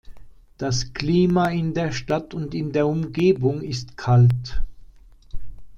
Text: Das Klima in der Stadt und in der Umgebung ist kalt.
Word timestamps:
Das 0.57 0.93
Klima 0.95 1.49
in 1.49 1.75
der 1.75 1.91
Stadt 1.91 2.33
und 2.33 2.55
in 2.55 2.71
der 2.71 2.87
Umgebung 2.87 3.61
ist 3.61 3.97
kalt. 3.97 4.63